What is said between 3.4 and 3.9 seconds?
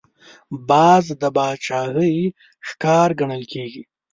کېږي